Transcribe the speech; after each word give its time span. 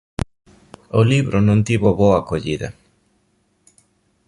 O 0.99 1.01
libro 1.11 1.37
non 1.47 1.59
tivo 1.67 1.89
boa 2.01 2.17
acollida. 2.21 2.69